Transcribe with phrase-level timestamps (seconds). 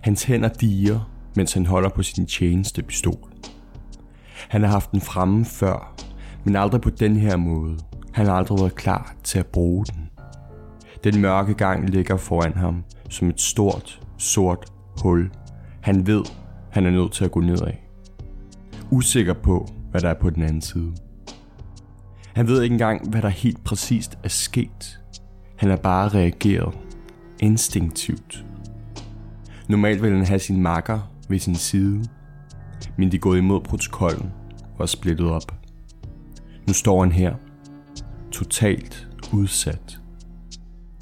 [0.00, 3.28] Hans hænder diger, mens han holder på sin tjeneste pistol.
[4.48, 5.94] Han har haft den fremme før,
[6.44, 7.78] men aldrig på den her måde.
[8.12, 10.10] Han har aldrig været klar til at bruge den.
[11.04, 14.72] Den mørke gang ligger foran ham som et stort, sort
[15.02, 15.30] hul.
[15.80, 16.24] Han ved,
[16.70, 17.72] han er nødt til at gå nedad.
[18.90, 20.92] Usikker på, hvad der er på den anden side.
[22.34, 25.00] Han ved ikke engang, hvad der helt præcist er sket.
[25.56, 26.78] Han har bare reageret
[27.40, 28.44] instinktivt.
[29.70, 32.04] Normalt ville han have sin makker ved sin side,
[32.96, 34.30] men de er gået imod protokollen
[34.74, 35.54] og er splittet op.
[36.66, 37.34] Nu står han her,
[38.32, 40.00] totalt udsat.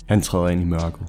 [0.09, 1.07] Han træder ind i mørket.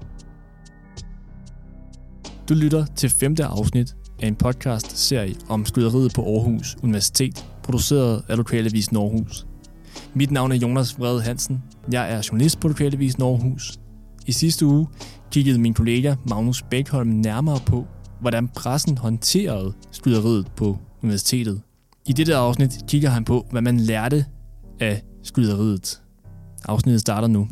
[2.49, 8.37] Du lytter til femte afsnit af en podcast-serie om skyderiet på Aarhus Universitet, produceret af
[8.37, 9.47] Lokalavis Aarhus.
[10.13, 11.63] Mit navn er Jonas Vrede Hansen.
[11.91, 13.79] Jeg er journalist på Lokalavis Aarhus.
[14.29, 14.87] I sidste uge
[15.31, 17.87] kiggede min kollega Magnus Bækholm nærmere på,
[18.21, 21.61] hvordan pressen håndterede skyderiet på universitetet.
[22.07, 24.25] I dette afsnit kigger han på, hvad man lærte
[24.79, 26.01] af skyderiet.
[26.65, 27.47] Afsnittet starter nu.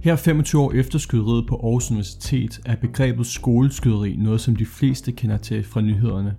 [0.00, 5.12] Her 25 år efter skyderiet på Aarhus Universitet er begrebet skoleskyderi noget, som de fleste
[5.12, 6.34] kender til fra nyhederne.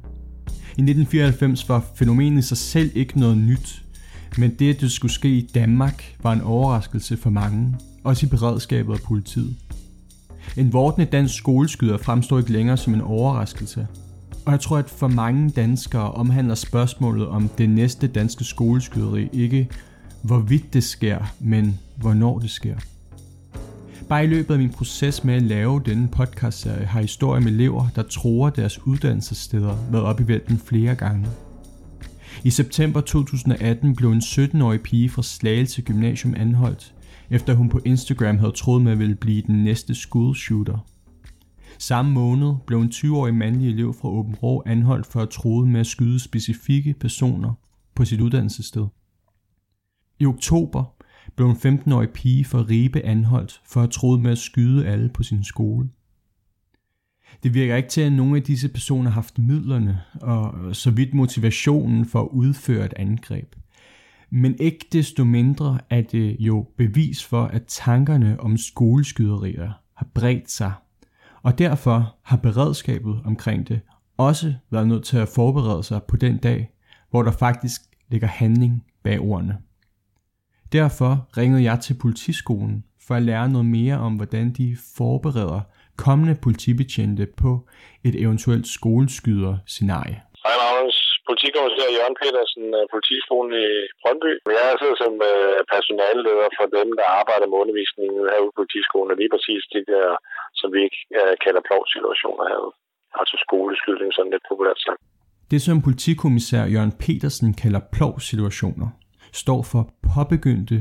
[0.77, 3.84] I 1994 var fænomenet i sig selv ikke noget nyt,
[4.37, 8.29] men det, at det skulle ske i Danmark, var en overraskelse for mange, også i
[8.29, 9.55] beredskabet og politiet.
[10.57, 13.87] En vortende dansk skoleskyder fremstår ikke længere som en overraskelse.
[14.45, 19.69] Og jeg tror, at for mange danskere omhandler spørgsmålet om det næste danske skoleskyderi ikke
[20.25, 22.75] hvorvidt det sker, men hvornår det sker.
[24.09, 27.87] Bare i løbet af min proces med at lave denne podcastserie har historier med elever,
[27.95, 31.27] der tror deres uddannelsessteder, været op i vælten flere gange.
[32.45, 36.95] I september 2018 blev en 17-årig pige fra Slagelse Gymnasium anholdt,
[37.29, 40.77] efter hun på Instagram havde troet med at ville blive den næste school shooter.
[41.79, 45.79] Samme måned blev en 20-årig mandlig elev fra Åben Rå anholdt for at troede med
[45.79, 47.53] at skyde specifikke personer
[47.95, 48.85] på sit uddannelsessted.
[50.19, 50.83] I oktober
[51.35, 55.23] blev en 15-årig pige fra Ribe anholdt for at troede med at skyde alle på
[55.23, 55.89] sin skole.
[57.43, 61.13] Det virker ikke til, at nogle af disse personer har haft midlerne og så vidt
[61.13, 63.55] motivationen for at udføre et angreb.
[64.29, 70.51] Men ikke desto mindre er det jo bevis for, at tankerne om skoleskyderier har bredt
[70.51, 70.73] sig.
[71.43, 73.79] Og derfor har beredskabet omkring det
[74.17, 76.69] også været nødt til at forberede sig på den dag,
[77.09, 79.57] hvor der faktisk ligger handling bag ordene.
[80.71, 85.61] Derfor ringede jeg til politiskolen for at lære noget mere om, hvordan de forbereder
[86.05, 87.51] kommende politibetjente på
[88.07, 90.17] et eventuelt skoleskyder-scenarie.
[90.45, 90.97] Hej Magnus,
[91.29, 93.67] politikommissær Jørgen Petersen af politiskolen i
[94.01, 94.31] Brøndby.
[94.57, 99.09] Jeg er sidder som øh, personalleder for dem, der arbejder med undervisningen herude på politiskolen,
[99.13, 100.07] og lige præcis det der,
[100.59, 102.75] som vi ikke øh, kalder plovsituationer herude.
[103.19, 105.01] Altså skoleskydning, sådan lidt populært sagt.
[105.51, 108.89] Det, som politikommissær Jørgen Petersen kalder plovsituationer,
[109.41, 109.83] står for
[110.13, 110.77] påbegyndte,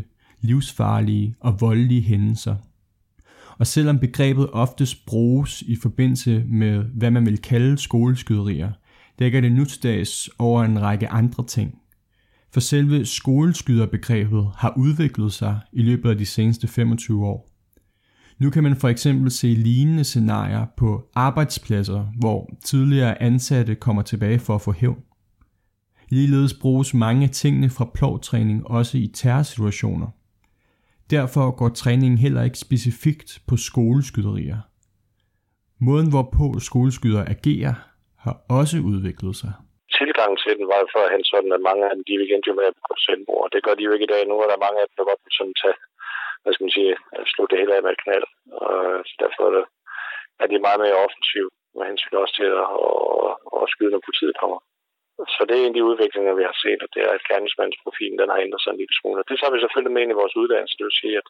[0.48, 2.56] livsfarlige og voldelige hændelser,
[3.58, 8.72] og selvom begrebet oftest bruges i forbindelse med, hvad man vil kalde skoleskyderier,
[9.18, 11.78] dækker det nutidags over en række andre ting.
[12.52, 17.50] For selve skoleskyderbegrebet har udviklet sig i løbet af de seneste 25 år.
[18.38, 24.38] Nu kan man for eksempel se lignende scenarier på arbejdspladser, hvor tidligere ansatte kommer tilbage
[24.38, 24.98] for at få hævn.
[26.08, 30.06] Ligeledes bruges mange af tingene fra plovtræning også i terrorsituationer–
[31.10, 34.60] Derfor går træningen heller ikke specifikt på skoleskyderier.
[35.86, 37.74] Måden hvorpå skoleskyder agerer
[38.24, 39.52] har også udviklet sig.
[39.98, 42.66] Tilgangen til den var jo førhen sådan, at mange af dem, de endte jo med
[42.70, 43.46] at begå selvmord.
[43.54, 44.22] Det gør de jo ikke i dag.
[44.26, 45.78] Nu er der mange af dem, der godt vil sådan tage,
[46.42, 46.92] hvad skal man sige,
[47.32, 48.26] slutte det hele af med et knald.
[48.62, 49.64] Og øh, så derfor er, det,
[50.42, 54.34] er de meget mere offensive med hensyn også til at, at, at skyde, når politiet
[54.42, 54.58] kommer.
[55.34, 58.18] Så det er en af de udviklinger, vi har set, og det er, at gerningsmandsprofilen
[58.20, 59.20] den har ændret sig en lille smule.
[59.22, 60.76] Og det tager vi selvfølgelig med ind i vores uddannelse.
[60.78, 61.28] Det vil sige, at,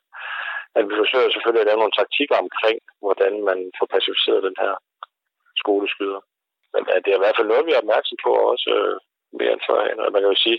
[0.79, 4.75] at vi forsøger selvfølgelig at lave nogle taktikker omkring, hvordan man får pacificeret den her
[5.63, 6.21] skoleskyder.
[6.75, 8.97] Men det er i hvert fald noget, vi er opmærksom på også øh,
[9.39, 9.99] mere end førhen.
[10.05, 10.59] Og man kan jo sige,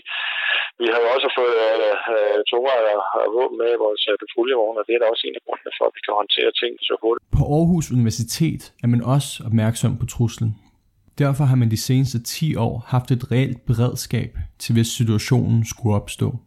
[0.80, 2.80] vi har jo også fået øh, øh tungere
[3.24, 5.72] og våben med i vores øh, patruljevogne, og det er da også en af grundene
[5.78, 7.24] for, at vi kan håndtere ting så hurtigt.
[7.38, 10.50] På Aarhus Universitet er man også opmærksom på truslen.
[11.18, 15.96] Derfor har man de seneste 10 år haft et reelt beredskab til hvis situationen skulle
[15.96, 16.38] opstå.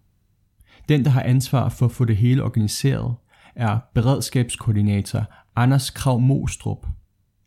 [0.89, 3.15] Den, der har ansvar for at få det hele organiseret,
[3.55, 5.25] er beredskabskoordinator
[5.55, 6.87] Anders Krav Mostrup.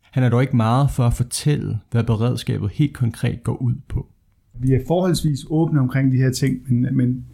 [0.01, 4.07] Han er dog ikke meget for at fortælle, hvad beredskabet helt konkret går ud på.
[4.53, 7.25] Vi er forholdsvis åbne omkring de her ting, men, men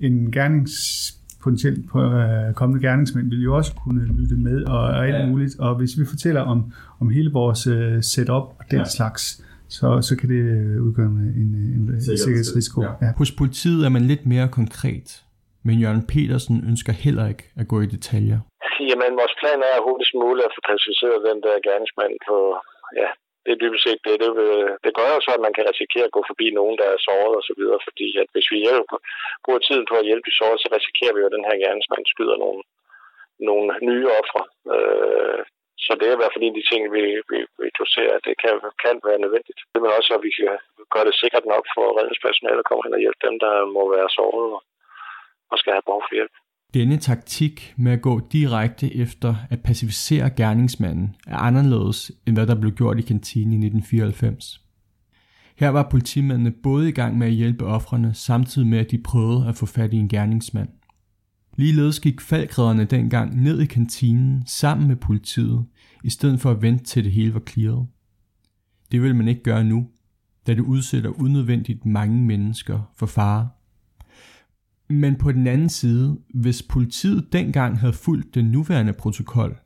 [0.00, 5.14] en gernings potentielt øh, kommende gerningsmænd vil jo også kunne lytte med og, og alt
[5.14, 5.26] ja.
[5.26, 5.54] muligt.
[5.58, 8.84] Og hvis vi fortæller om, om hele vores uh, setup og den ja.
[8.84, 9.22] slags,
[9.68, 10.42] så, så kan det
[10.86, 11.50] udgøre en, en,
[11.94, 12.82] en sikkerhedsrisiko.
[12.82, 12.92] Ja.
[13.02, 13.10] Ja.
[13.20, 15.08] Hos politiet er man lidt mere konkret,
[15.66, 18.38] men Jørgen Petersen ønsker heller ikke at gå i detaljer.
[18.90, 22.36] Jamen, vores plan er hurtigst muligt at få klassificeret den der gerningsmand på,
[23.00, 23.08] ja,
[23.48, 24.14] det er dybest set det.
[24.22, 24.30] Det,
[24.84, 27.34] det gør jo så, at man kan risikere at gå forbi nogen, der er såret
[27.40, 28.98] og så videre, fordi at hvis vi hjælper,
[29.44, 32.04] bruger tiden på at hjælpe de sårede, så risikerer vi jo, at den her gerningsmand
[32.12, 32.62] skyder nogle,
[33.48, 34.42] nogle nye ofre.
[34.74, 35.42] Øh,
[35.84, 38.24] så det er i hvert fald en af de ting, vi, vi, vi doserer, at
[38.28, 38.54] det kan,
[38.84, 39.60] kan være nødvendigt.
[39.72, 40.58] Det er også, at vi kan
[40.94, 44.08] gøre det sikkert nok for redningspersonale at komme hen og hjælpe dem, der må være
[44.18, 44.62] såret og,
[45.50, 46.34] og skal have behov for hjælp.
[46.74, 52.60] Denne taktik med at gå direkte efter at pacificere gerningsmanden er anderledes end hvad der
[52.60, 54.64] blev gjort i kantinen i 1994.
[55.56, 59.48] Her var politimændene både i gang med at hjælpe offrene, samtidig med at de prøvede
[59.48, 60.68] at få fat i en gerningsmand.
[61.56, 65.64] Ligeledes gik faldgræderne dengang ned i kantinen sammen med politiet,
[66.04, 67.86] i stedet for at vente til det hele var clearet.
[68.92, 69.88] Det vil man ikke gøre nu,
[70.46, 73.48] da det udsætter unødvendigt mange mennesker for fare.
[74.90, 79.58] Men på den anden side, hvis politiet dengang havde fulgt den nuværende protokol,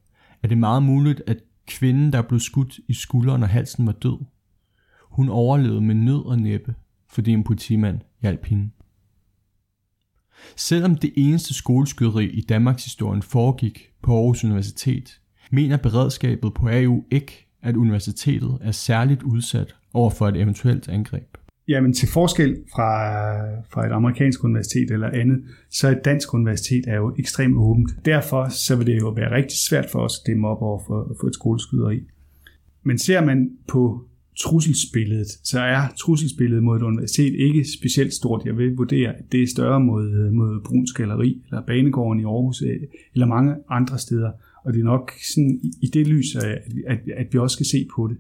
[0.43, 4.19] er det meget muligt, at kvinden, der blev skudt i skulderen og halsen, var død.
[5.01, 6.75] Hun overlevede med nød og næppe,
[7.09, 8.71] fordi en politimand hjalp hende.
[10.57, 15.21] Selvom det eneste skoleskyderi i Danmarks historien foregik på Aarhus Universitet,
[15.51, 21.37] mener beredskabet på AU ikke, at universitetet er særligt udsat over for et eventuelt angreb.
[21.73, 22.91] Jamen til forskel fra,
[23.73, 27.91] fra et amerikansk universitet eller andet, så et dansk universitet er jo ekstremt åbent.
[28.05, 31.17] Derfor så vil det jo være rigtig svært for os at dæmme op over for,
[31.21, 32.01] for et skoleskyderi.
[32.83, 34.05] Men ser man på
[34.41, 38.43] trusselsbilledet, så er trusselsbilledet mod et universitet ikke specielt stort.
[38.45, 42.63] Jeg vil vurdere, at det er større mod, mod Bruns Galeri, eller Banegården i Aarhus,
[42.63, 42.81] øh,
[43.15, 44.31] eller mange andre steder.
[44.65, 47.87] Og det er nok sådan i det lys, at, at, at vi også skal se
[47.97, 48.17] på det.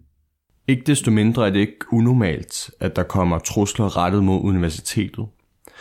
[0.69, 5.26] Ikke desto mindre er det ikke unormalt, at der kommer trusler rettet mod universitetet.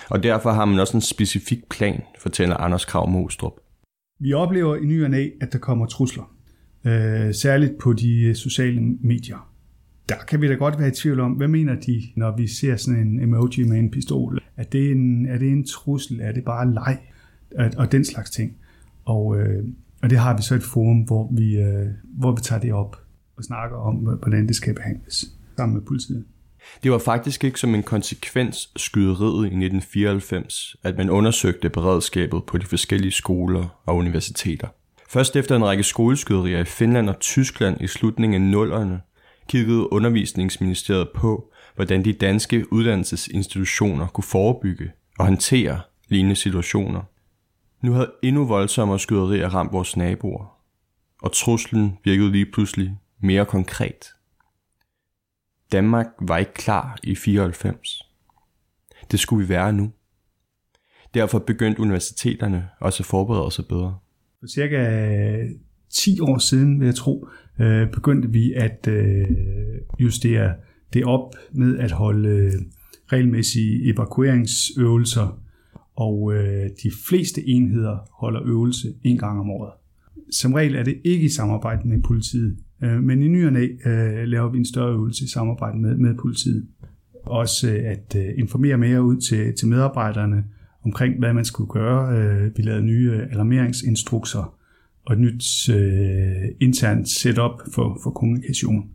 [0.10, 3.54] Og derfor har man også en specifik plan, fortæller Anders Krav Mostrup.
[4.19, 6.33] Vi oplever i ny og næ, at der kommer trusler.
[6.86, 9.51] Øh, særligt på de øh, sociale medier.
[10.10, 12.75] Der kan vi da godt være i tvivl om, hvad mener de, når vi ser
[12.75, 14.42] sådan en emoji med en pistol?
[14.57, 16.19] Er det en, er det en trussel?
[16.22, 16.98] Er det bare leg?
[17.77, 18.57] Og den slags ting.
[19.06, 19.63] Og, øh,
[20.01, 23.00] og det har vi så et forum, hvor vi, øh, hvor vi tager det op
[23.42, 25.26] og snakker om, hvordan det skal behandles
[25.58, 26.26] sammen med politiet.
[26.84, 32.58] Det var faktisk ikke som en konsekvens skyderiet i 1994, at man undersøgte beredskabet på
[32.58, 34.68] de forskellige skoler og universiteter.
[35.10, 39.02] Først efter en række skoleskyderier i Finland og Tyskland i slutningen af nullerne,
[39.48, 47.02] kiggede undervisningsministeriet på, hvordan de danske uddannelsesinstitutioner kunne forebygge og håndtere lignende situationer.
[47.82, 50.58] Nu havde endnu voldsommere skyderier ramt vores naboer,
[51.22, 54.06] og truslen virkede lige pludselig mere konkret.
[55.72, 58.02] Danmark var ikke klar i 94.
[59.12, 59.92] Det skulle vi være nu.
[61.14, 63.98] Derfor begyndte universiteterne også at forberede sig bedre.
[64.40, 64.78] For cirka
[65.42, 65.50] øh,
[65.90, 67.28] 10 år siden, vil jeg tro,
[67.60, 69.28] øh, begyndte vi at øh,
[70.00, 70.56] justere
[70.94, 72.51] det op med at holde
[73.12, 75.42] regelmæssige evakueringsøvelser,
[75.96, 76.34] og
[76.84, 79.74] de fleste enheder holder øvelse en gang om året.
[80.32, 83.68] Som regel er det ikke i samarbejde med politiet, Øh, men i ny og næ
[83.86, 86.68] øh, laver vi en større øvelse i samarbejde med, med politiet.
[87.24, 90.44] Også øh, at øh, informere mere ud til, til medarbejderne
[90.86, 92.18] omkring, hvad man skulle gøre.
[92.18, 94.58] Øh, vi lavede nye øh, alarmeringsinstrukser
[95.06, 98.90] og et nyt øh, internt setup for, for kommunikation.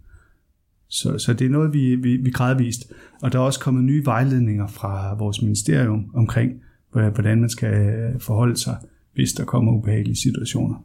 [0.88, 2.93] Så, så det er noget, vi, vi, vi gradvist.
[3.23, 6.52] Og der er også kommet nye vejledninger fra vores ministerium omkring,
[6.90, 8.76] hvordan man skal forholde sig,
[9.14, 10.85] hvis der kommer ubehagelige situationer.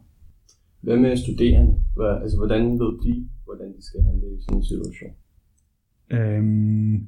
[0.82, 1.82] Hvad med studerende?
[1.96, 5.10] Hvad, Altså, hvordan ved de, hvordan de skal handle i sådan en situation?
[6.10, 7.06] Øhm,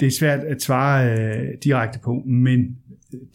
[0.00, 2.78] det er svært at svare øh, direkte på, men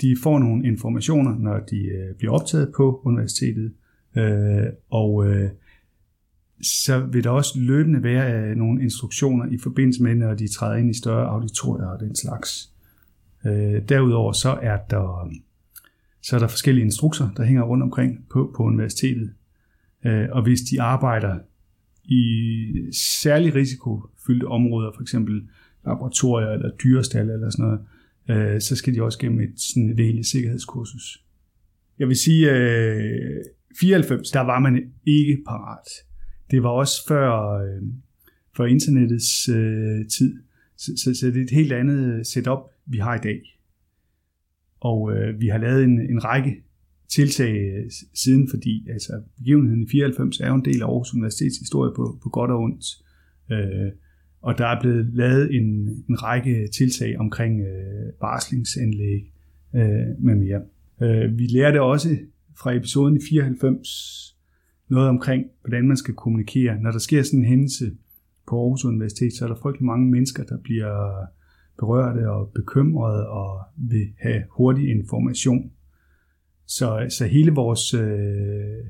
[0.02, 3.74] de får nogle informationer, når de øh, bliver optaget på universitetet,
[4.18, 5.50] øh, og øh,
[6.62, 10.76] så vil der også løbende være øh, nogle instruktioner i forbindelse med, når de træder
[10.76, 12.74] ind i større auditorier og den slags.
[13.46, 15.30] Øh, derudover så er der
[16.26, 19.34] så er der forskellige instrukser, der hænger rundt omkring på, på universitetet.
[20.06, 21.40] Øh, og hvis de arbejder
[22.04, 22.34] i
[23.22, 25.48] særlig risikofyldte områder, for eksempel
[25.86, 30.00] laboratorier eller dyrestal eller sådan noget, øh, så skal de også gennem et, sådan et
[30.00, 31.24] egentligt sikkerhedskursus.
[32.00, 33.44] Jeg vil sige, øh,
[33.80, 35.88] 94, der var man ikke parat.
[36.52, 37.82] Det var også før, øh,
[38.58, 40.36] før internettets øh, tid,
[40.78, 43.55] så, så, så det er et helt andet setup, vi har i dag.
[44.90, 46.52] Og øh, vi har lavet en, en række
[47.10, 51.58] tiltag øh, siden, fordi altså, begivenheden i 94 er jo en del af Aarhus Universitets
[51.58, 52.86] historie på, på godt og ondt.
[53.52, 53.92] Øh,
[54.42, 55.66] og der er blevet lavet en,
[56.10, 59.34] en række tiltag omkring øh, varslingsanlæg
[59.76, 60.62] øh, med mere.
[61.02, 62.18] Øh, vi lærte også
[62.60, 64.36] fra episoden i 94
[64.90, 66.82] noget omkring, hvordan man skal kommunikere.
[66.82, 67.92] Når der sker sådan en hændelse
[68.48, 71.26] på Aarhus Universitet, så er der frygtelig mange mennesker, der bliver
[71.80, 75.72] berørte og bekymrede og vil have hurtig information.
[76.68, 78.86] Så, så hele vores, øh,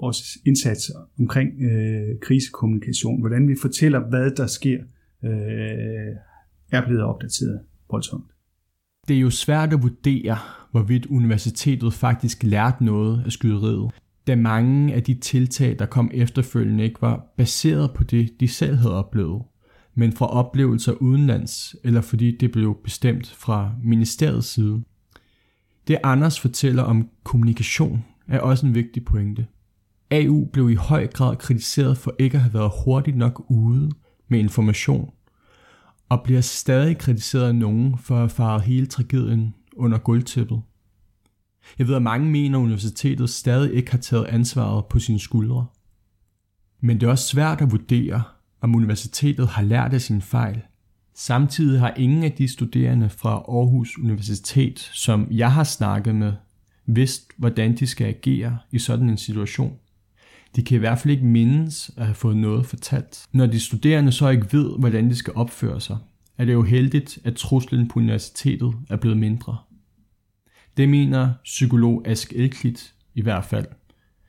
[0.00, 4.78] vores indsats omkring øh, krisekommunikation, hvordan vi fortæller, hvad der sker,
[5.24, 6.16] øh,
[6.72, 8.30] er blevet opdateret voldsomt.
[9.08, 10.38] Det er jo svært at vurdere,
[10.70, 13.92] hvorvidt universitetet faktisk lærte noget af skyderiet,
[14.26, 18.76] da mange af de tiltag, der kom efterfølgende, ikke var baseret på det, de selv
[18.76, 19.42] havde oplevet,
[19.94, 24.82] men fra oplevelser udenlands, eller fordi det blev bestemt fra ministeriets side.
[25.88, 29.46] Det Anders fortæller om kommunikation er også en vigtig pointe.
[30.10, 33.90] AU blev i høj grad kritiseret for ikke at have været hurtigt nok ude
[34.28, 35.10] med information,
[36.08, 40.62] og bliver stadig kritiseret af nogen for at have faret hele tragedien under gulvtæppet.
[41.78, 45.66] Jeg ved, at mange mener, at universitetet stadig ikke har taget ansvaret på sine skuldre.
[46.80, 48.22] Men det er også svært at vurdere,
[48.64, 50.60] om universitetet har lært af sine fejl.
[51.14, 56.32] Samtidig har ingen af de studerende fra Aarhus Universitet, som jeg har snakket med,
[56.86, 59.76] vidst, hvordan de skal agere i sådan en situation.
[60.56, 63.26] De kan i hvert fald ikke mindes at have fået noget fortalt.
[63.32, 65.96] Når de studerende så ikke ved, hvordan de skal opføre sig,
[66.38, 69.56] er det jo heldigt, at truslen på universitetet er blevet mindre.
[70.76, 73.66] Det mener psykolog Ask Elklit i hvert fald,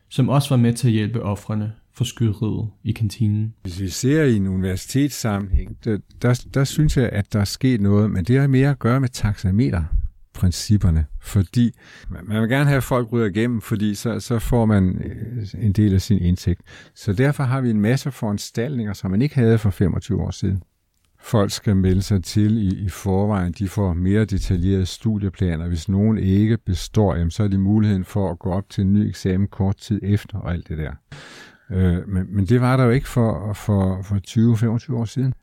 [0.10, 3.54] som også var med til at hjælpe offrene for skyderiet i kantinen.
[3.62, 7.82] Hvis vi ser i en universitetssammenhæng, der, der, der synes jeg, at der er sket
[7.82, 9.84] noget, men det har mere at gøre med taxameter
[10.36, 11.72] principperne, fordi
[12.24, 15.74] man vil gerne have, at folk ryger igennem, fordi så, så får man øh, en
[15.74, 16.62] del af sin indtægt.
[16.96, 20.64] Så derfor har vi en masse foranstaltninger, som man ikke havde for 25 år siden.
[21.20, 23.52] Folk skal melde sig til i, i forvejen.
[23.52, 25.68] De får mere detaljerede studieplaner.
[25.68, 28.94] Hvis nogen ikke består, jamen, så er de muligheden for at gå op til en
[28.94, 30.92] ny eksamen kort tid efter og alt det der.
[31.72, 34.15] Øh, men, men det var der jo ikke for, for, for
[34.88, 35.34] 20-25 år siden.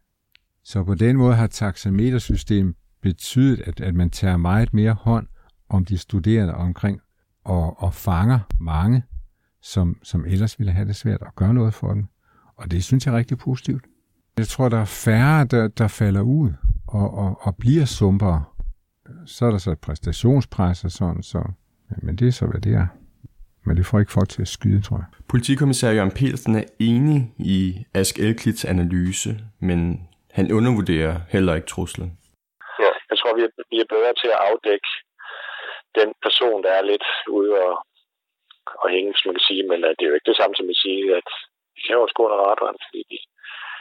[0.65, 5.27] Så på den måde har taxametersystemet betydet, at, at man tager meget mere hånd
[5.69, 7.01] om de studerende omkring
[7.45, 9.03] og, og fanger mange,
[9.63, 12.07] som, som ellers ville have det svært at gøre noget for dem.
[12.57, 13.85] Og det synes jeg er rigtig positivt.
[14.39, 16.53] Jeg tror, der er færre, der, der falder ud
[16.87, 18.45] og, og, og bliver sumpere.
[19.27, 21.43] Så er der så et præstationspres og sådan, så,
[22.03, 22.87] men det er så, hvad det er.
[23.67, 25.09] Men det får ikke folk til at skyde, tror jeg.
[25.33, 27.19] Politikommissær Jørgen Petersen er enig
[27.57, 27.59] i
[28.01, 29.31] Ask Elklits analyse,
[29.69, 29.79] men
[30.39, 32.09] han undervurderer heller ikke truslen.
[32.85, 34.89] Ja, jeg tror, vi er, vi er bedre til at afdække
[35.99, 37.07] den person, der er lidt
[37.39, 37.75] ude og,
[38.83, 40.83] og hænge, som man kan sige, men det er jo ikke det samme som at
[40.85, 41.29] sige, at
[41.75, 43.19] vi kan jo også gå under radaren, fordi de,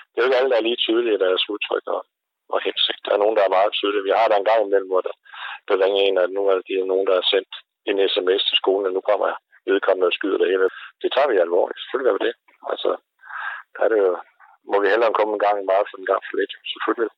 [0.09, 2.01] det er jo ikke alle, der er lige tydelige i deres udtryk og,
[2.53, 3.01] og hensigt.
[3.05, 4.07] Der er nogen, der er meget tydelige.
[4.07, 5.15] Vi har der en gang imellem, hvor der,
[5.67, 7.53] der ringer en, at nu er det nogen, der har sendt
[7.89, 9.37] en sms til skolen, og nu kommer jeg
[9.69, 10.47] vedkommende og skyder det.
[11.01, 11.79] Det tager vi alvorligt.
[11.79, 12.35] Selvfølgelig gør vi det.
[12.71, 12.91] Altså,
[13.73, 14.11] der er det jo,
[14.71, 16.53] må vi hellere komme en gang meget for en gang for lidt.
[16.73, 17.11] Selvfølgelig.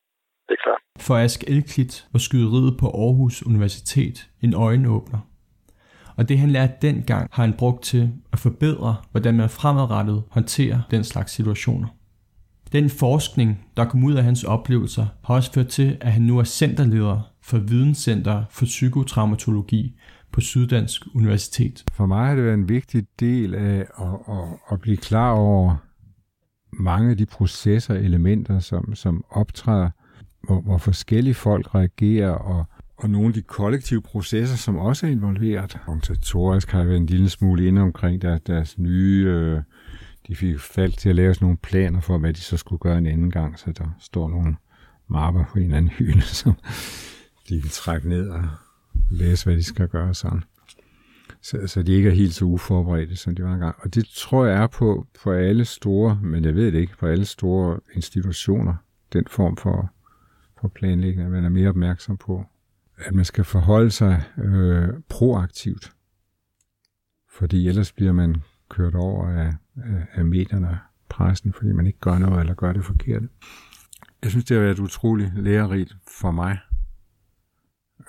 [0.46, 0.80] Det er klart.
[1.06, 5.20] For Ask Elklit var skyderiet på Aarhus Universitet en øjenåbner.
[6.18, 10.78] Og det han lærte dengang har han brugt til at forbedre, hvordan man fremadrettet håndterer
[10.90, 11.88] den slags situationer.
[12.72, 16.38] Den forskning, der kom ud af hans oplevelser, har også ført til, at han nu
[16.38, 19.98] er centerleder for Videnscenter for Psykotraumatologi
[20.34, 21.84] på Syddansk Universitet.
[21.92, 25.76] For mig har det været en vigtig del af at, at, at blive klar over
[26.72, 29.90] mange af de processer og elementer, som, som optræder,
[30.42, 32.64] hvor, hvor forskellige folk reagerer, og,
[32.96, 35.78] og nogle af de kollektive processer, som også er involveret.
[35.86, 39.26] Organisatorisk har jeg været en lille smule inde omkring der, deres nye...
[39.28, 39.62] Øh,
[40.28, 42.98] de fik faldt til at lave sådan nogle planer for, hvad de så skulle gøre
[42.98, 44.56] en anden gang, så der står nogle
[45.08, 46.54] mapper på en anden hylde, som
[47.48, 48.44] de kan trække ned og
[49.10, 50.44] læse, hvad de skal gøre sådan.
[51.42, 53.76] Så, så de ikke er helt så uforberedte, som de var engang.
[53.78, 57.06] Og det tror jeg er på, på alle store, men jeg ved det ikke, på
[57.06, 58.74] alle store institutioner,
[59.12, 59.92] den form for,
[60.60, 62.46] for planlægning, at man er mere opmærksom på,
[62.96, 65.92] at man skal forholde sig øh, proaktivt.
[67.30, 68.36] Fordi ellers bliver man
[68.68, 70.76] kørt over af, af, af medierne og
[71.08, 73.28] pressen, fordi man ikke gør noget eller gør det forkerte.
[74.22, 76.58] Jeg synes, det har været utroligt lærerigt for mig.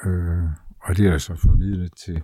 [0.06, 0.50] Øh,
[0.86, 2.22] og det er så formidlet til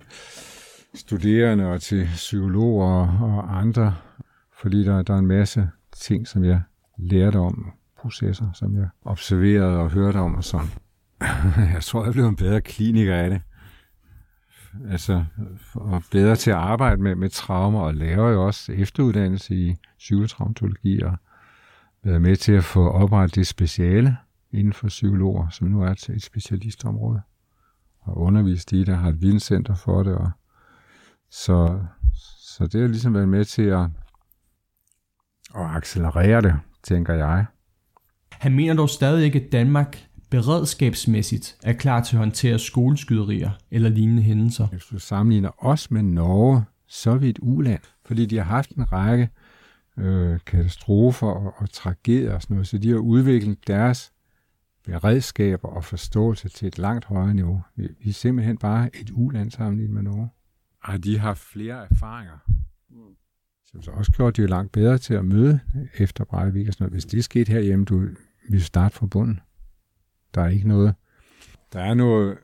[0.96, 3.96] studerende og til psykologer og andre,
[4.62, 6.62] fordi der, der er en masse ting, som jeg
[6.98, 10.68] lærte om, processer, som jeg observerede og hørte om og sådan.
[11.74, 13.42] Jeg tror, jeg blev en bedre kliniker af det.
[14.90, 15.26] altså,
[15.74, 21.02] og bedre til at arbejde med, med traumer, og laver jo også efteruddannelse i psykotraumatologi,
[21.02, 21.18] og
[22.04, 24.18] været med til at få oprettet det speciale
[24.52, 27.22] inden for psykologer, som nu er til et specialistområde,
[28.02, 30.32] og undervist i det, har et videnscenter for det, og
[31.32, 31.80] så,
[32.40, 33.84] så det har ligesom været med til at,
[35.56, 36.54] at accelerere det,
[36.84, 37.46] tænker jeg.
[38.32, 43.90] Han mener dog stadig ikke, at Danmark beredskabsmæssigt er klar til at håndtere skoleskyderier eller
[43.90, 44.68] lignende hændelser.
[44.68, 48.72] Hvis du sammenligner os med Norge, så er vi et uland, fordi de har haft
[48.72, 49.30] en række
[49.98, 54.12] øh, katastrofer og, og tragedier og sådan noget, så de har udviklet deres
[54.86, 57.62] beredskaber og forståelse til et langt højere niveau.
[57.76, 60.30] Vi, er simpelthen bare et uland sammenlignet med Norge.
[60.84, 62.38] Og de har flere erfaringer.
[63.66, 65.60] Som så også gjort, de er langt bedre til at møde
[65.98, 66.94] efter Breivik og sådan noget.
[66.94, 68.08] Hvis det skete herhjemme, du
[68.50, 69.40] vil starte fra bunden.
[70.36, 70.96] Der er ikke noget.
[71.74, 72.38] Der er noget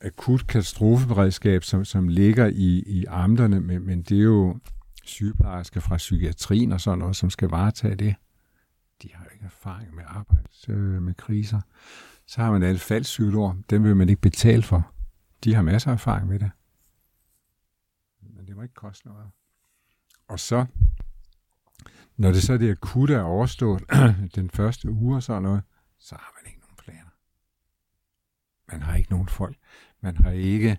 [0.00, 4.58] akut katastrofeberedskab, som, som ligger i, i amterne, men, men det er jo
[5.04, 8.14] sygeplejersker fra psykiatrien og sådan noget, som skal varetage det.
[9.02, 11.60] De har jo ikke erfaring med arbejde øh, med kriser.
[12.26, 13.54] Så har man alle faldpsykologer.
[13.70, 14.92] Dem vil man ikke betale for.
[15.44, 16.50] De har masser af erfaring med det.
[18.20, 19.26] Men det må ikke koste noget.
[20.28, 20.66] Og så,
[22.16, 23.82] når det så er det akutte er overstået,
[24.36, 25.62] den første uge og sådan noget,
[25.98, 27.10] så har man ikke nogen planer.
[28.72, 29.56] Man har ikke nogen folk.
[30.00, 30.78] Man har ikke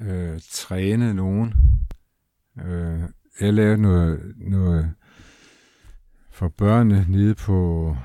[0.00, 1.54] øh, trænet nogen.
[2.58, 3.02] Øh,
[3.40, 4.94] jeg lavede noget, noget
[6.32, 7.96] for børnene nede på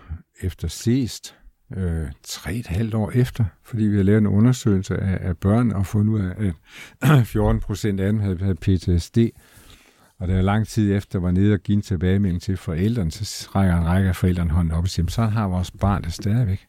[0.41, 1.35] efter sidst,
[1.75, 5.71] øh, tre et halvt år efter, fordi vi har lavet en undersøgelse af, af børn
[5.71, 6.53] og fundet ud af,
[7.01, 9.17] at 14 procent af dem havde, havde PTSD.
[10.19, 13.77] Og der lang tid efter var nede og give en tilbagemelding til forældrene, så rækker
[13.77, 16.67] en række af forældrene hånden op og siger, så har vores barn det stadigvæk.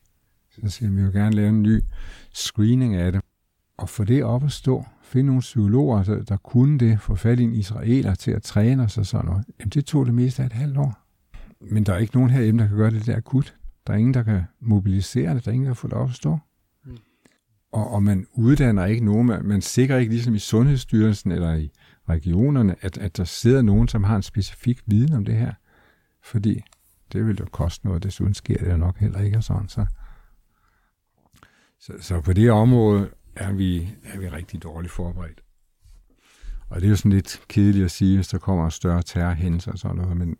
[0.50, 1.80] Så siger vi vil gerne lave en ny
[2.32, 3.20] screening af det.
[3.78, 7.40] Og få det op at stå, finde nogle psykologer, der, der kunne det, få fat
[7.40, 9.44] i en israeler til at træne os og sådan noget.
[9.60, 11.07] Jamen det tog det meste af et halvt år.
[11.60, 13.56] Men der er ikke nogen herhjemme, der kan gøre det der akut.
[13.86, 15.44] Der er ingen, der kan mobilisere det.
[15.44, 16.38] Der er ingen, der kan få det op at stå.
[16.84, 16.98] Mm.
[17.72, 19.26] Og, og man uddanner ikke nogen.
[19.26, 21.70] Man, man sikrer ikke ligesom i Sundhedsstyrelsen eller i
[22.08, 25.52] regionerne, at, at der sidder nogen, som har en specifik viden om det her.
[26.22, 26.62] Fordi
[27.12, 29.68] det vil jo koste noget, desuden sker det jo nok heller ikke og sådan.
[29.68, 29.86] Så,
[31.80, 35.40] så, så på det område er vi, er vi rigtig dårligt forberedt.
[36.68, 39.70] Og det er jo sådan lidt kedeligt at sige, hvis der kommer en større terrorhændelse
[39.70, 40.36] og sådan noget, men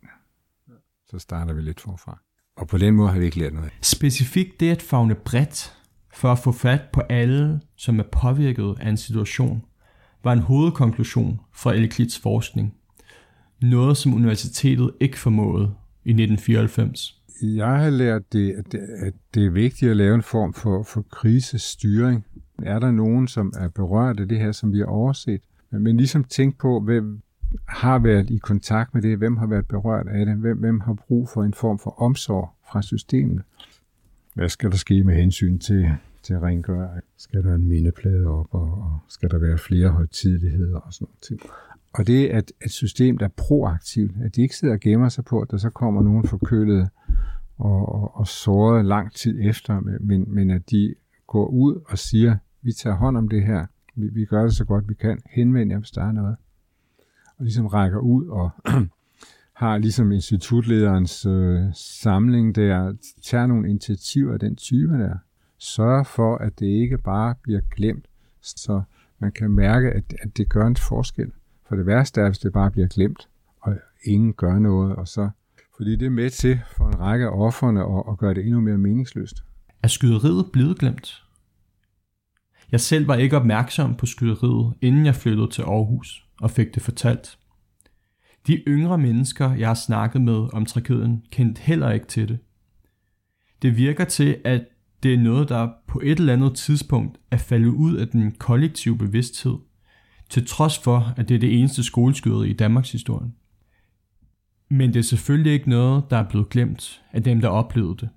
[1.11, 2.19] så starter vi lidt forfra.
[2.57, 3.71] Og på den måde har vi ikke lært noget.
[3.83, 5.77] Specifikt det at fagne bredt
[6.15, 9.63] for at få fat på alle, som er påvirket af en situation,
[10.25, 12.75] var en hovedkonklusion fra Eliklits forskning.
[13.63, 17.23] Noget, som universitetet ikke formåede i 1994.
[17.43, 18.73] Jeg har lært det, at
[19.35, 22.25] det, er vigtigt at lave en form for, for krisestyring.
[22.63, 25.41] Er der nogen, som er berørt af det her, som vi har overset?
[25.71, 27.23] Men ligesom tænk på, hvem
[27.69, 30.95] har været i kontakt med det, hvem har været berørt af det, hvem, hvem har
[30.95, 33.43] brug for en form for omsorg fra systemet.
[34.35, 35.91] Hvad skal der ske med hensyn til,
[36.23, 37.03] til rengøring?
[37.17, 41.23] Skal der en mindeplade op, og, og skal der være flere højtideligheder og sådan noget
[41.23, 41.41] ting?
[41.93, 45.09] Og det er et, et system, der er proaktivt, at de ikke sidder og gemmer
[45.09, 46.89] sig på, at der så kommer nogen forkølet
[47.59, 50.95] og, og, og såret lang tid efter, men, men at de
[51.27, 54.65] går ud og siger, vi tager hånd om det her, vi, vi gør det så
[54.65, 56.37] godt vi kan, henvend jer, hvis der er noget.
[57.39, 58.51] Og ligesom rækker ud og
[59.63, 65.19] har ligesom institutlederens øh, samling der, tager nogle initiativer af den type der,
[65.59, 68.07] sørger for, at det ikke bare bliver glemt,
[68.41, 68.83] så
[69.19, 71.33] man kan mærke, at, at det gør en forskel.
[71.69, 73.29] For det værste er, hvis det bare bliver glemt,
[73.61, 75.31] og ingen gør noget, og så
[75.77, 78.61] fordi det er med til for en række af offerne at, at gøre det endnu
[78.61, 79.45] mere meningsløst.
[79.83, 81.25] Er skyderiet blevet glemt?
[82.73, 86.83] Jeg selv var ikke opmærksom på skyderiet, inden jeg flyttede til Aarhus og fik det
[86.83, 87.39] fortalt.
[88.47, 92.39] De yngre mennesker, jeg har snakket med om tragedien, kendte heller ikke til det.
[93.63, 94.65] Det virker til, at
[95.03, 98.99] det er noget, der på et eller andet tidspunkt er faldet ud af den kollektive
[98.99, 99.57] bevidsthed,
[100.29, 103.31] til trods for, at det er det eneste skoleskyderi i Danmarks historie.
[104.71, 108.09] Men det er selvfølgelig ikke noget, der er blevet glemt af dem, der oplevede det.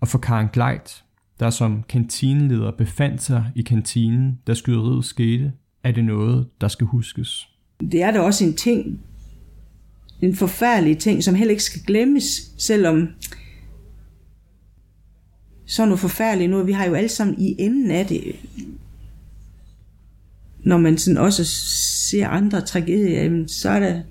[0.00, 1.04] Og for Karen Gleit,
[1.40, 5.52] der som kantineleder befandt sig i kantinen, da skyderiet skete,
[5.88, 7.48] er det noget, der skal huskes.
[7.80, 9.00] Det er da også en ting,
[10.20, 12.24] en forfærdelig ting, som heller ikke skal glemmes,
[12.58, 13.08] selvom
[15.66, 16.62] sådan noget forfærdeligt nu.
[16.62, 18.36] Vi har jo alle sammen i enden af det,
[20.60, 21.44] når man sådan også
[22.10, 24.02] ser andre tragedier, så er der,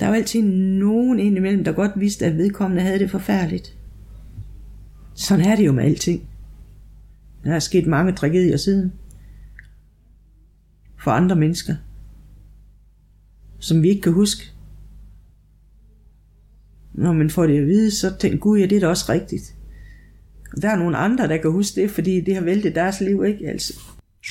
[0.00, 3.76] der er jo altid nogen indimellem, der godt vidste, at vedkommende havde det forfærdeligt.
[5.14, 6.28] Sådan er det jo med alting.
[7.44, 8.92] Der er sket mange tragedier siden
[10.98, 11.74] for andre mennesker,
[13.58, 14.44] som vi ikke kan huske.
[16.94, 19.56] Når man får det at vide, så tænker Gud, ja, det er da også rigtigt.
[20.62, 23.48] Der er nogle andre, der kan huske det, fordi det har væltet deres liv, ikke?
[23.48, 23.80] Altså.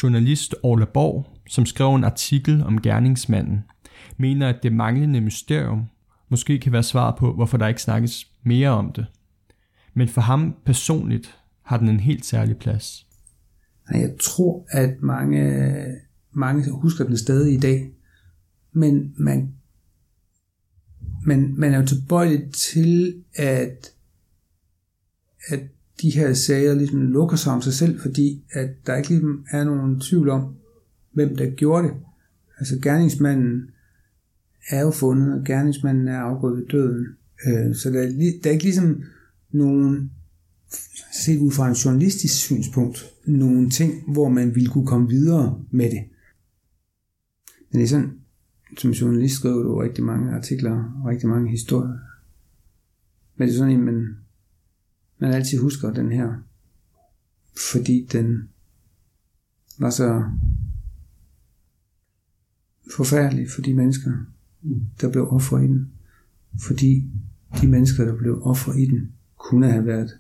[0.03, 3.63] Journalist Orla Borg, som skrev en artikel om gerningsmanden,
[4.17, 5.85] mener, at det manglende mysterium
[6.29, 9.05] måske kan være svar på, hvorfor der ikke snakkes mere om det.
[9.93, 13.07] Men for ham personligt har den en helt særlig plads.
[13.93, 15.51] Jeg tror, at mange,
[16.37, 17.93] mange husker den stadig i dag,
[18.71, 19.53] men man,
[21.25, 23.91] man, man er jo tilbøjelig til, at,
[25.47, 25.59] at
[26.01, 29.63] de her sager ligesom lukker sig om sig selv, fordi at der ikke ligesom er
[29.63, 30.55] nogen tvivl om,
[31.11, 31.93] hvem der gjorde det.
[32.59, 33.69] Altså gerningsmanden
[34.69, 37.07] er jo fundet, og gerningsmanden er afgået ved døden.
[37.47, 38.07] Øh, så der er,
[38.43, 39.03] der er ikke ligesom
[39.51, 40.11] nogen,
[41.13, 45.91] set ud fra en journalistisk synspunkt, nogle ting, hvor man ville kunne komme videre med
[45.91, 46.03] det.
[47.77, 48.19] Men det er sådan,
[48.77, 51.97] som journalist skriver du rigtig mange artikler og rigtig mange historier.
[53.35, 54.17] Men det er sådan en, man,
[55.19, 56.33] man altid husker den her,
[57.71, 58.49] fordi den
[59.79, 60.23] var så
[62.95, 64.11] forfærdelig for de mennesker,
[65.01, 65.91] der blev offer i den.
[66.67, 67.09] Fordi
[67.61, 70.19] de mennesker, der blev offer i den, kunne have været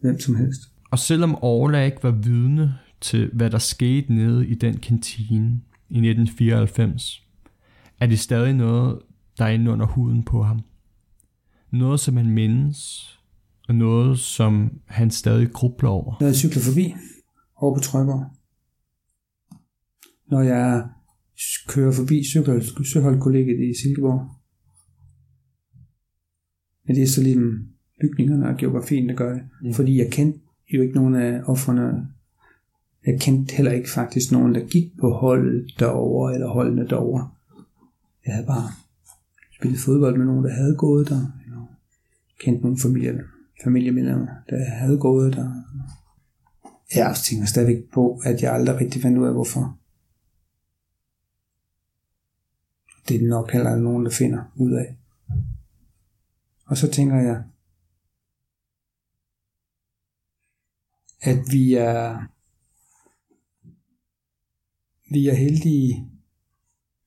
[0.00, 0.60] hvem som helst.
[0.90, 5.60] Og selvom Orla ikke var vidne til, hvad der skete nede i den kantine
[5.94, 7.22] i 1994,
[8.00, 9.02] er det stadig noget,
[9.38, 10.60] der er inde under huden på ham.
[11.70, 13.10] Noget, som han mindes,
[13.68, 16.16] og noget, som han stadig grubler over.
[16.20, 16.94] Når jeg cykler forbi
[17.56, 18.24] over på Trøjborg,
[20.30, 20.88] når jeg
[21.68, 22.22] kører forbi
[22.92, 24.30] Søholdkollegiet i Silkeborg,
[26.86, 27.38] men det er så lige
[28.00, 29.42] bygningerne og geografien, der gør det.
[29.62, 29.74] Mm.
[29.74, 30.40] Fordi jeg kendte
[30.74, 32.08] jo ikke nogen af offrene.
[33.06, 37.36] Jeg kendte heller ikke faktisk nogen, der gik på holdet derover eller holdene derover.
[38.26, 38.72] Jeg havde bare
[39.56, 41.66] spillet fodbold med nogen, der havde gået der, eller
[42.38, 43.24] kendte nogle familie,
[43.64, 45.62] familiemedlemmer, der havde gået der.
[46.94, 49.78] Jeg tænker stadigvæk på, at jeg aldrig rigtig fandt ud af, hvorfor.
[53.08, 54.96] Det er nok heller nogen, der finder ud af.
[56.66, 57.42] Og så tænker jeg,
[61.20, 62.33] at vi er,
[65.14, 66.10] vi er heldige,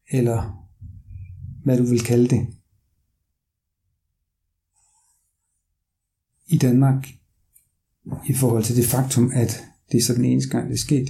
[0.09, 0.69] eller
[1.63, 2.57] hvad du vil kalde det,
[6.47, 7.07] i Danmark,
[8.29, 11.09] i forhold til det faktum, at det er sådan en gang, det er sket.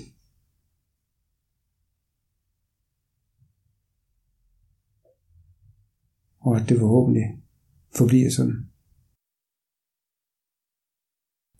[6.39, 7.23] Og at det forhåbentlig
[7.97, 8.69] forbliver sådan.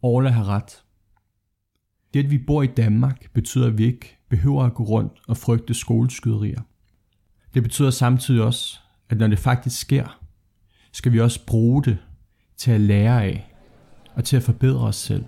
[0.02, 0.87] Orla har ret.
[2.13, 5.38] Det, at vi bor i Danmark, betyder, at vi ikke behøver at gå rundt og
[5.38, 6.62] frygte skoleskyderier.
[7.54, 10.20] Det betyder samtidig også, at når det faktisk sker,
[10.91, 11.98] skal vi også bruge det
[12.58, 13.54] til at lære af
[14.15, 15.26] og til at forbedre os selv.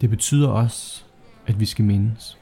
[0.00, 1.04] Det betyder også,
[1.46, 2.38] at vi skal mindes.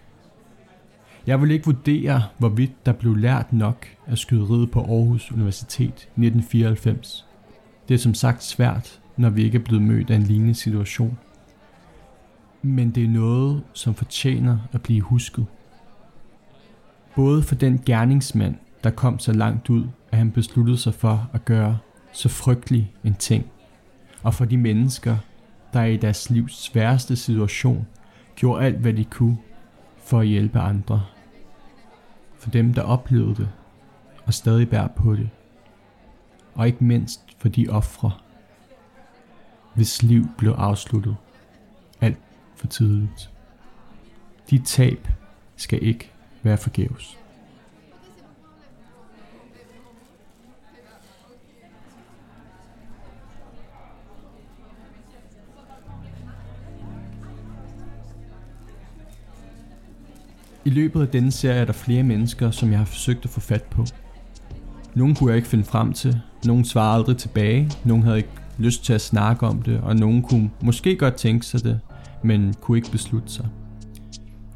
[1.27, 7.27] Jeg vil ikke vurdere, hvorvidt der blev lært nok af skyderiet på Aarhus Universitet 1994.
[7.89, 11.19] Det er som sagt svært, når vi ikke er blevet mødt af en lignende situation.
[12.63, 15.47] Men det er noget, som fortjener at blive husket.
[17.15, 21.45] Både for den gerningsmand, der kom så langt ud, at han besluttede sig for at
[21.45, 21.79] gøre
[22.13, 23.51] så frygtelig en ting,
[24.23, 25.17] og for de mennesker,
[25.73, 27.87] der i deres livs sværeste situation
[28.37, 29.39] gjorde alt, hvad de kunne
[29.97, 31.03] for at hjælpe andre.
[32.39, 33.49] For dem, der oplevede det
[34.27, 35.31] og stadig bærer på det.
[36.55, 38.11] Og ikke mindst for de ofre,
[39.75, 41.17] hvis liv blev afsluttet
[42.57, 43.31] for tidligt.
[44.51, 45.09] De tab
[45.57, 46.11] skal ikke
[46.43, 47.19] være forgæves.
[60.65, 63.41] I løbet af denne serie er der flere mennesker, som jeg har forsøgt at få
[63.41, 63.85] fat på.
[64.95, 68.85] Nogle kunne jeg ikke finde frem til, nogle svarede aldrig tilbage, nogle havde ikke lyst
[68.85, 71.81] til at snakke om det, og nogle kunne måske godt tænke sig det,
[72.27, 73.49] men kunne ikke beslutte sig.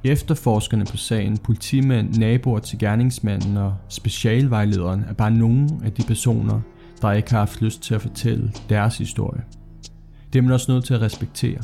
[0.05, 6.61] Efterforskerne på sagen, politimænd, naboer til gerningsmanden og specialvejlederen er bare nogle af de personer,
[7.03, 9.43] der ikke har haft lyst til at fortælle deres historie.
[10.33, 11.59] Det er man også nødt til at respektere.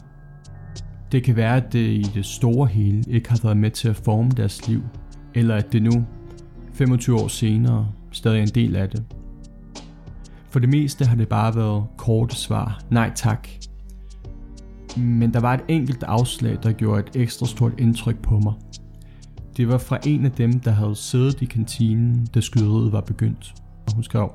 [1.12, 3.96] Det kan være, at det i det store hele ikke har været med til at
[3.96, 4.82] forme deres liv,
[5.34, 6.04] eller at det nu,
[6.72, 9.04] 25 år senere, stadig er en del af det.
[10.50, 13.48] For det meste har det bare været korte svar, nej tak.
[14.96, 18.54] Men der var et enkelt afslag, der gjorde et ekstra stort indtryk på mig.
[19.56, 23.54] Det var fra en af dem, der havde siddet i kantinen, da skyderiet var begyndt.
[23.86, 24.30] Og hun skrev,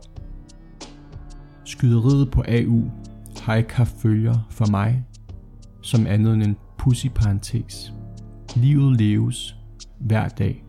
[1.65, 2.91] Skyderiet på AU
[3.41, 5.05] har ikke haft følger for mig,
[5.81, 7.93] som andet end en pussy parentes.
[8.55, 9.55] Livet leves
[9.99, 10.63] hver dag.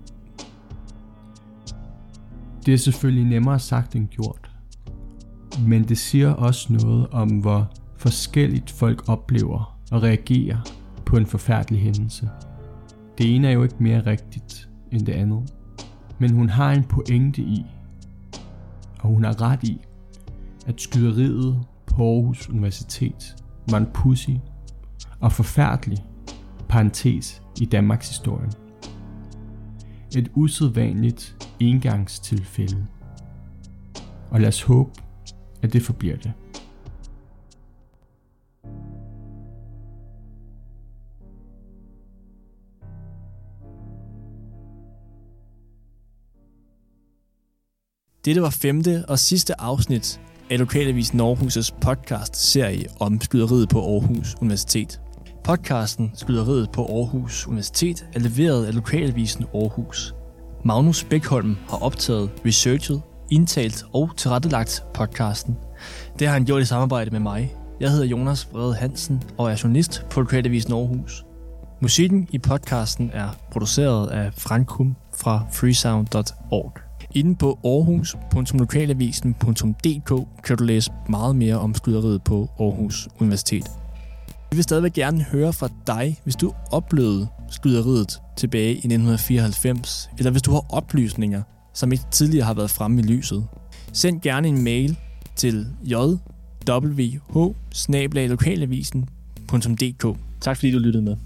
[2.67, 4.51] Det er selvfølgelig nemmere sagt end gjort,
[5.69, 10.59] men det siger også noget om, hvor forskelligt folk oplever og reagerer
[11.07, 12.29] på en forfærdelig hændelse.
[13.19, 15.53] Det ene er jo ikke mere rigtigt end det andet,
[16.19, 17.65] men hun har en pointe i,
[19.01, 19.81] og hun har ret i,
[20.67, 23.37] at skyderiet på Aarhus Universitet
[23.71, 24.31] var en pussy
[25.21, 25.99] og forfærdelig
[26.69, 28.51] parentes i Danmarks historie.
[30.17, 32.87] Et usædvanligt engangstilfælde.
[34.31, 34.91] Og lad os håbe,
[35.63, 36.33] at det forbliver det.
[48.25, 55.01] Dette var femte og sidste afsnit af Lokalavis Aarhus' podcast-serie om skyderiet på Aarhus Universitet.
[55.45, 60.15] Podcasten Skyderiet på Aarhus Universitet er leveret af Lokalavisen Aarhus.
[60.65, 65.57] Magnus Bækholm har optaget, researchet, indtalt og tilrettelagt podcasten.
[66.19, 67.55] Det har han gjort i samarbejde med mig.
[67.81, 71.25] Jeg hedder Jonas Brede Hansen og er journalist på Lokalavisen Aarhus.
[71.81, 76.92] Musikken i podcasten er produceret af Frankum fra freesound.org.
[77.15, 83.65] Inde på aarhus.lokalavisen.dk kan du læse meget mere om skyderiet på Aarhus Universitet.
[84.51, 90.31] Vi vil stadigvæk gerne høre fra dig, hvis du oplevede skyderiet tilbage i 1994, eller
[90.31, 91.43] hvis du har oplysninger,
[91.75, 93.47] som ikke tidligere har været fremme i lyset.
[93.93, 94.99] Send gerne en mail
[95.37, 96.19] til jwh
[100.41, 101.17] Tak fordi du lyttede med.